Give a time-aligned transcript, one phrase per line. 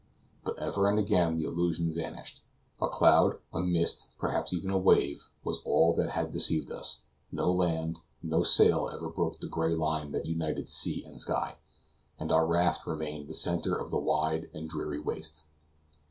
[0.43, 2.41] But ever and again the illusion vanished;
[2.81, 7.51] a cloud, a mist, perhaps even a wave, was all that had deceived us; no
[7.51, 11.59] land, no sail ever broke the gray line that united sea and sky,
[12.17, 15.45] and our raft remained the center of the wide and dreary waste.